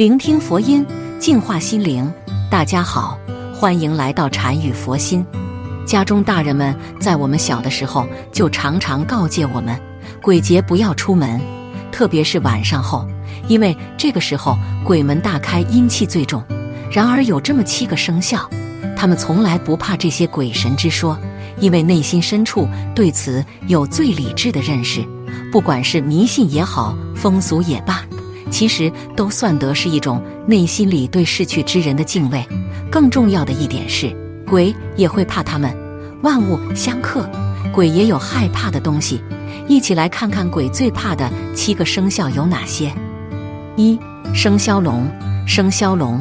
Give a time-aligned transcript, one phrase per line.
[0.00, 0.82] 聆听佛音，
[1.18, 2.10] 净化心灵。
[2.50, 3.18] 大家好，
[3.54, 5.22] 欢迎来到禅语佛心。
[5.84, 9.78] 家中大人们在我们小的时候就常常告诫我们，
[10.22, 11.38] 鬼节不要出门，
[11.92, 13.06] 特别是晚上后，
[13.46, 16.42] 因为这个时候鬼门大开，阴气最重。
[16.90, 18.48] 然而有这么七个生肖，
[18.96, 21.14] 他们从来不怕这些鬼神之说，
[21.58, 25.06] 因为内心深处对此有最理智的认识。
[25.52, 28.02] 不管是迷信也好，风俗也罢，
[28.50, 32.44] 其实都算得是一种内心里对逝去之人的敬畏。
[32.90, 34.14] 更重要的一点是，
[34.46, 35.74] 鬼也会怕他们。
[36.22, 37.28] 万物相克，
[37.72, 39.22] 鬼也有害怕的东西。
[39.66, 42.92] 一起来看看鬼最怕的七个生肖有哪些。
[43.76, 43.98] 一
[44.34, 45.08] 生肖龙，
[45.46, 46.20] 生肖龙，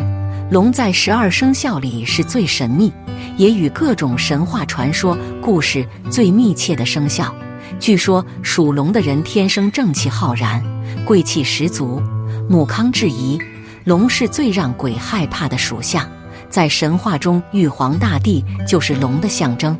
[0.51, 2.93] 龙在十二生肖里是最神秘，
[3.37, 7.33] 也与各种神话传说故事最密切的生肖。
[7.79, 10.63] 据说属龙的人天生正气浩然，
[11.05, 12.01] 贵气十足，
[12.49, 13.39] 母康质疑。
[13.85, 16.05] 龙是最让鬼害怕的属相，
[16.49, 19.77] 在神话中，玉皇大帝就是龙的象征。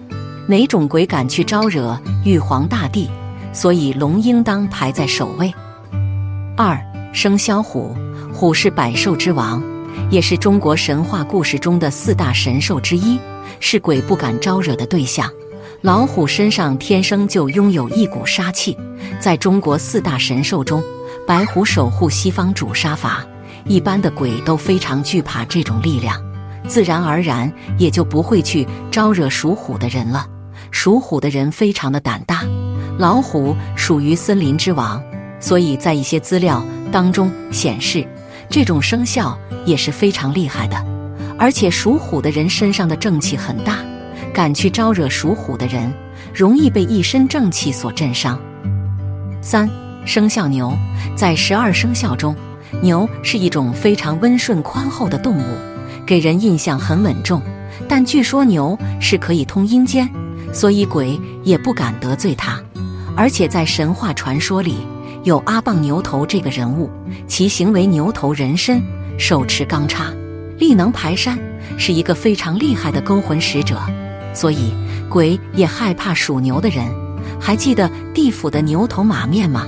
[0.48, 3.09] 哪种鬼敢去招惹玉皇大帝？
[3.52, 5.53] 所以龙应当排在首位。
[6.56, 6.80] 二
[7.12, 7.95] 生肖虎，
[8.31, 9.62] 虎是百兽之王，
[10.12, 13.20] 也是中国神话故事中的四大神兽之一，
[13.59, 15.28] 是鬼不敢招惹的对象。
[15.81, 18.78] 老虎身上天生就拥有一股杀气，
[19.20, 20.84] 在中国四大神兽中，
[21.30, 23.23] 白虎守护西方主杀法，
[23.66, 26.19] 一般的鬼都非常惧怕这种力量，
[26.67, 30.25] 自然而然也就不会去招惹属虎的人了。
[30.72, 32.41] 属虎的人非常的胆大，
[32.97, 35.00] 老虎属于森林之王，
[35.39, 38.03] 所以在一些资料当中显示，
[38.50, 40.83] 这种生肖也是非常厉害的，
[41.38, 43.77] 而且属虎的人身上的正气很大。
[44.33, 45.94] 敢去招惹属虎的人，
[46.33, 48.41] 容易被一身正气所震伤。
[49.44, 49.69] 三
[50.10, 50.76] 生肖牛，
[51.16, 52.36] 在十二生肖中，
[52.82, 55.44] 牛是一种非常温顺宽厚的动物，
[56.04, 57.40] 给人印象很稳重。
[57.88, 60.09] 但据说牛是可以通阴间，
[60.52, 62.59] 所以鬼也不敢得罪它。
[63.16, 64.78] 而且在神话传说里，
[65.25, 66.90] 有阿棒牛头这个人物，
[67.28, 68.81] 其形为牛头人身，
[69.19, 70.12] 手持钢叉，
[70.58, 71.38] 力能排山，
[71.78, 73.80] 是一个非常厉害的勾魂使者。
[74.34, 74.74] 所以
[75.08, 76.84] 鬼也害怕属牛的人。
[77.40, 79.68] 还记得地府的牛头马面吗？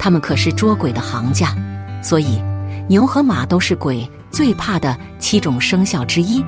[0.00, 1.54] 他们可是捉鬼的行家。
[2.02, 2.42] 所以
[2.88, 6.42] 牛和马都是鬼最怕的七种生肖之一。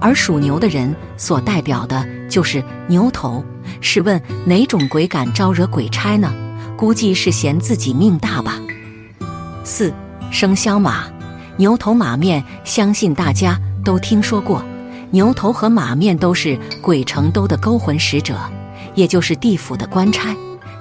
[0.00, 3.44] 而属牛的人所代表的就是牛头。
[3.80, 6.32] 试问哪种鬼敢招惹鬼差呢？
[6.76, 8.58] 估计是嫌自己命大吧。
[9.62, 9.92] 四
[10.30, 11.04] 生肖马，
[11.56, 14.62] 牛头马面，相信大家都听说过。
[15.10, 18.36] 牛头和马面都是鬼城都的勾魂使者，
[18.94, 20.34] 也就是地府的官差，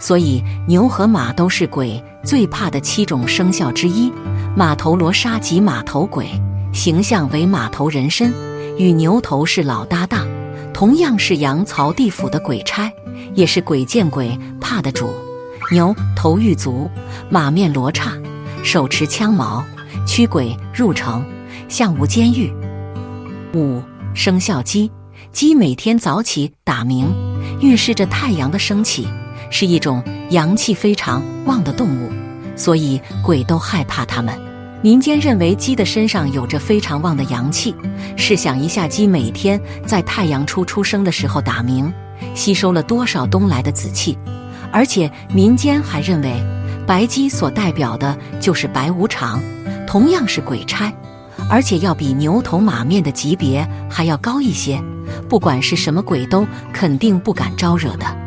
[0.03, 4.11] 所以牛和马都是鬼最怕的七种生肖之一。
[4.53, 6.27] 马头罗刹及马头鬼，
[6.73, 8.33] 形象为马头人身，
[8.77, 10.27] 与牛头是老搭档，
[10.73, 12.91] 同样是阳曹地府的鬼差，
[13.33, 15.09] 也是鬼见鬼怕的主。
[15.71, 16.91] 牛头玉足，
[17.29, 18.11] 马面罗刹，
[18.61, 19.63] 手持枪矛，
[20.05, 21.23] 驱鬼入城，
[21.69, 22.53] 相无监狱。
[23.53, 23.81] 五。
[24.13, 24.91] 生肖鸡，
[25.31, 27.09] 鸡每天早起打鸣，
[27.61, 29.07] 预示着太阳的升起，
[29.53, 32.11] 是一种阳气非常旺的动物，
[32.55, 34.33] 所以鬼都害怕它们。
[34.81, 37.73] 民间认为鸡的身上有着非常旺的阳气。
[38.17, 41.93] 试想一下，鸡每天在太阳初出生的时候打鸣，
[42.33, 44.17] 吸收了多少东来的紫气？
[44.71, 46.33] 而且民间还认为，
[46.87, 49.39] 白鸡所代表的就是白无常，
[49.85, 50.91] 同样是鬼差。
[51.47, 54.81] 而且要比牛头马面的级别还要高一些，
[55.29, 56.43] 不管是什么鬼都
[56.73, 58.22] 肯定不敢招惹的。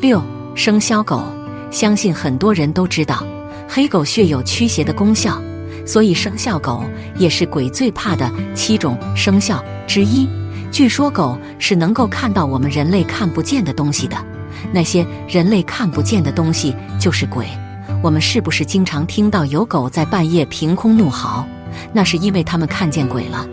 [0.00, 0.22] 六
[0.54, 1.24] 生肖狗，
[1.72, 3.24] 相信很多人都知道，
[3.68, 5.42] 黑狗血有驱邪的功效，
[5.84, 6.84] 所以生肖狗
[7.16, 10.28] 也是鬼最怕的七种生肖之一。
[10.70, 14.16] 据说狗是能够看到我们人类看不见的东西的，
[14.72, 17.46] 那些人类看不见的东西就是鬼。
[18.00, 21.44] 我们是不是经常听到有狗在半夜凭空怒嚎？
[21.92, 23.44] 那是因为他们看见鬼了，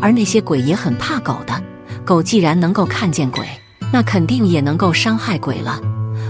[0.00, 1.54] 而那些鬼也很怕狗的。
[2.04, 3.46] 狗既然能够看见鬼，
[3.92, 5.80] 那肯定也能够伤害鬼了。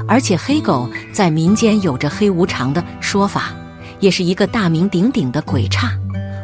[0.06, 3.54] 而且黑狗在民间有着黑无常的说法，
[4.00, 5.92] 也是一个大名鼎鼎的鬼差。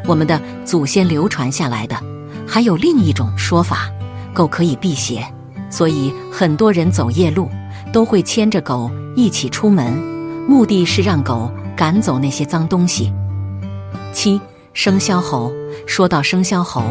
[0.07, 1.95] 我们的祖先流传下来的，
[2.47, 3.89] 还有另一种说法，
[4.33, 5.25] 狗可以辟邪，
[5.69, 7.49] 所以很多人走夜路
[7.93, 9.93] 都会牵着狗一起出门，
[10.47, 13.13] 目的是让狗赶走那些脏东西。
[14.11, 14.41] 七。
[14.73, 15.51] 生肖猴，
[15.85, 16.83] 说到生肖猴，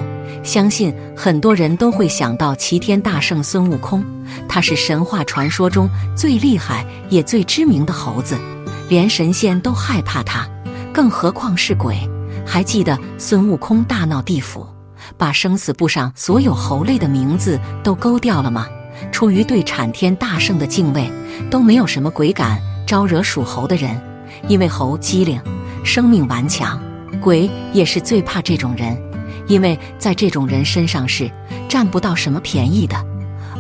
[0.43, 4.05] 相信很多人都会想到齐天大圣孙悟空。
[4.47, 8.39] 他是神话传说中最厉害也最知名的猴子，
[8.89, 10.47] 连神仙都害怕他，
[10.93, 11.97] 更何况是鬼，
[12.47, 14.67] 还记得孙悟空大闹地府，
[15.17, 18.69] 把生死簿上所有猴类的名字都勾掉了吗？
[19.11, 21.11] 出于对产天大圣的敬畏，
[21.51, 23.99] 都没有什么鬼敢招惹属猴的人，
[24.49, 25.41] 因为猴机灵，
[25.83, 26.79] 生命顽强。
[27.21, 28.97] 鬼也是最怕这种人，
[29.47, 31.31] 因为在这种人身上是
[31.69, 32.97] 占不到什么便宜的。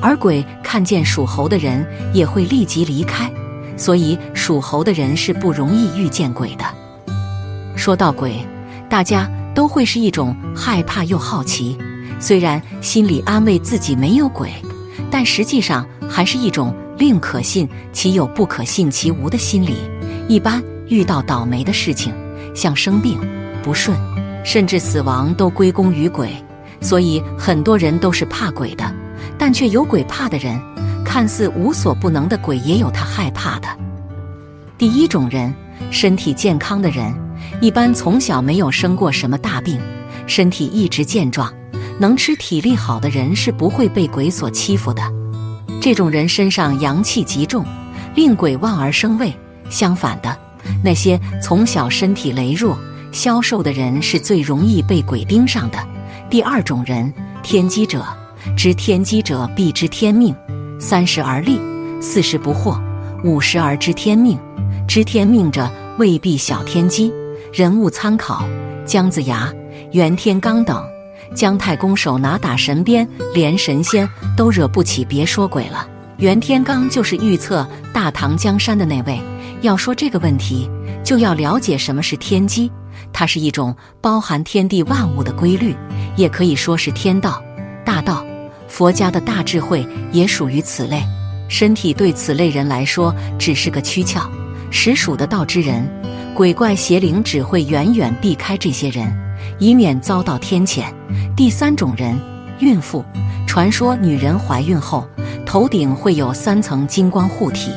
[0.02, 3.30] 而鬼看见属猴的人也会立即离开，
[3.76, 6.64] 所以属猴的人是不容易遇见鬼的。
[7.76, 8.34] 说到鬼，
[8.88, 11.76] 大家都会是一种害怕又好奇，
[12.18, 14.50] 虽然心里安慰自己没有鬼，
[15.10, 19.76] 但实际上还是一种宁可信其有，不可信其无的心理。
[20.28, 22.14] 一般遇到倒霉的事情，
[22.54, 23.18] 像生病、
[23.62, 23.96] 不顺，
[24.44, 26.32] 甚至死亡，都归功于鬼，
[26.80, 28.92] 所以很多人都是怕鬼的。
[29.38, 30.60] 但却有鬼怕的人，
[31.04, 33.68] 看似无所不能的鬼，也有他害怕的。
[34.76, 35.54] 第一种人，
[35.90, 37.14] 身体健康的人，
[37.60, 39.78] 一般从小没有生过什么大病，
[40.26, 41.52] 身体一直健壮，
[41.98, 45.02] 能吃、体力好的人是不会被鬼所欺负的。
[45.80, 47.64] 这种人身上阳气极重，
[48.14, 49.32] 令鬼望而生畏。
[49.70, 50.36] 相反的，
[50.84, 52.76] 那些从小身体羸弱、
[53.12, 55.78] 消瘦的人，是最容易被鬼盯上的。
[56.28, 57.12] 第二种人，
[57.42, 58.04] 天机者。
[58.56, 60.34] 知天机者必知天命，
[60.78, 61.60] 三十而立，
[62.00, 62.80] 四十不惑，
[63.22, 64.38] 五十而知天命。
[64.88, 67.12] 知天命者未必晓天机。
[67.52, 68.48] 人物参考：
[68.86, 69.52] 姜子牙、
[69.92, 70.82] 袁天罡等。
[71.34, 75.86] 姜太公手拿打神鞭，连神仙都惹不起，别说鬼了。
[76.16, 79.20] 袁天罡就是预测大唐江山的那位。
[79.60, 80.68] 要说这个问题，
[81.04, 82.72] 就要了解什么是天机。
[83.12, 85.74] 它是一种包含天地万物的规律，
[86.16, 87.42] 也可以说是天道、
[87.84, 88.24] 大道。
[88.68, 91.02] 佛家的大智慧也属于此类，
[91.48, 94.20] 身体对此类人来说只是个躯壳，
[94.70, 95.86] 实属的道之人。
[96.34, 99.12] 鬼怪邪灵只会远远避开这些人，
[99.58, 100.84] 以免遭到天谴。
[101.36, 102.18] 第三种人，
[102.60, 103.04] 孕妇。
[103.46, 105.04] 传说女人怀孕后
[105.44, 107.72] 头顶会有三层金光护体，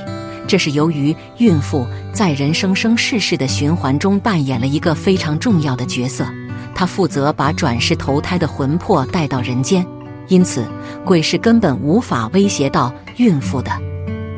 [0.53, 1.83] 这是由于孕妇
[2.13, 6.27] 在人生生世世的循环中扮演了一个非常重要的角色，
[6.75, 9.83] 她负责把转世投胎的魂魄带到人间。
[10.27, 10.63] 因此，
[11.03, 13.71] 鬼是根本无法威胁到孕妇的。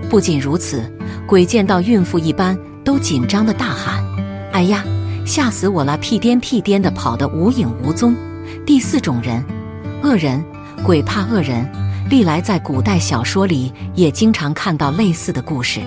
[0.10, 0.90] 不仅如此，
[1.28, 4.02] 鬼见到孕妇一般都紧张的大喊
[4.54, 4.86] ：“哎呀，
[5.26, 8.16] 吓死我了！”屁颠屁颠的跑得无影无踪。
[8.66, 9.44] 第四种人，
[10.02, 10.42] 恶人。
[10.82, 11.70] 鬼怕恶人，
[12.10, 15.82] 历来在古代小说里也经常看到类似的故事，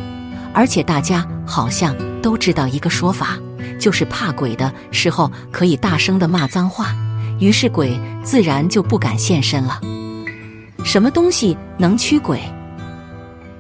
[0.58, 3.38] 而且大家好像都知道一个说法，
[3.78, 6.96] 就是怕鬼的时候可以大声的骂脏话。
[7.38, 9.80] 于是鬼自然就不敢现身了。
[10.82, 12.40] 什么东西能驱鬼？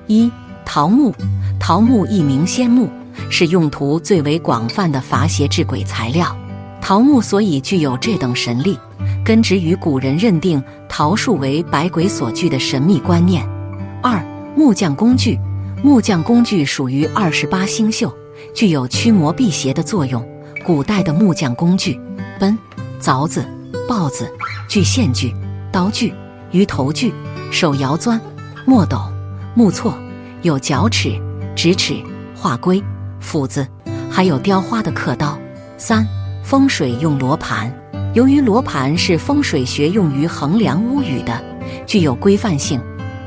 [0.08, 0.28] 一
[0.64, 1.14] 桃木，
[1.60, 2.90] 桃木一名仙木，
[3.30, 6.36] 是用途最为广泛的伐邪治鬼材料。
[6.80, 8.76] 桃木所以具有这等神力，
[9.24, 13.48] 根植于古人认定桃树为百鬼所惧的神秘观念。
[14.02, 14.20] 二
[14.56, 15.38] 木匠工具，
[15.82, 18.12] 木匠工具属于二十八星宿，
[18.52, 20.26] 具有驱魔辟邪的作用。
[20.64, 21.98] 古代的木匠工具，
[22.38, 22.58] 奔、
[23.00, 23.44] 凿子。
[23.88, 24.30] 刨子、
[24.68, 25.34] 锯线锯、
[25.72, 26.12] 刀具、
[26.50, 27.10] 鱼头锯、
[27.50, 28.20] 手摇钻、
[28.66, 29.00] 墨斗、
[29.54, 29.94] 木锉，
[30.42, 31.18] 有角尺、
[31.56, 31.94] 直尺、
[32.36, 32.82] 画龟、
[33.18, 33.66] 斧子，
[34.10, 35.38] 还有雕花的刻刀。
[35.78, 36.06] 三、
[36.42, 37.72] 风水用罗盘，
[38.12, 41.42] 由于罗盘是风水学用于衡量屋宇的，
[41.86, 42.78] 具有规范性、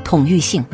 [0.04, 0.64] 统御性，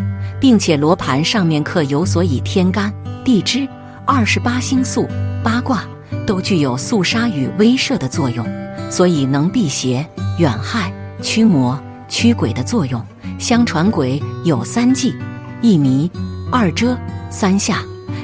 [0.40, 2.92] 并且罗盘上面刻有所以天干、
[3.24, 3.66] 地支、
[4.04, 5.08] 二十八星宿、
[5.42, 5.84] 八卦，
[6.26, 8.46] 都具有肃杀与威慑的作用。
[8.90, 10.06] 所以能辟邪、
[10.38, 10.90] 远害、
[11.20, 11.78] 驱魔、
[12.08, 13.04] 驱鬼的作用。
[13.38, 15.14] 相传鬼有三忌：
[15.60, 16.10] 一迷、
[16.50, 16.96] 二遮、
[17.30, 17.82] 三下。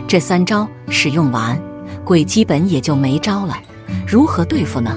[0.08, 1.60] 这三招使用完，
[2.04, 3.58] 鬼基本也就没招了。
[4.06, 4.96] 如何对付呢？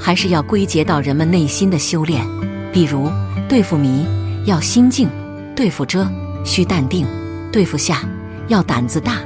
[0.00, 2.26] 还是要归结到人们内心的修炼。
[2.72, 3.10] 比如
[3.48, 4.04] 对付迷，
[4.44, 5.08] 要心静；
[5.54, 6.08] 对付遮，
[6.48, 7.04] 需淡定；
[7.52, 8.00] 对付下，
[8.48, 9.18] 要胆子大。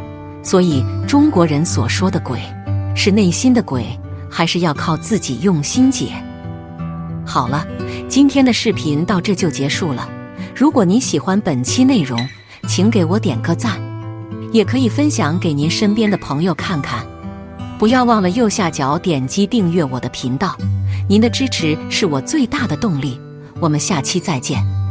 [0.43, 2.41] 所以中国人所说的鬼，
[2.97, 3.87] 是内心的鬼。
[4.35, 6.14] 还是要靠自己用心解。
[7.26, 7.67] 好了，
[8.09, 10.09] 今天的视频到这就结束了。
[10.57, 12.19] 如果您喜欢本期内容，
[12.67, 13.79] 请给我点个赞，
[14.50, 17.05] 也可以分享给您身边的朋友看看。
[17.79, 20.57] 不要忘了右下角点击订阅我的频道，
[21.07, 23.21] 您的支持是我最大的动力。
[23.61, 24.81] 我们下期再见。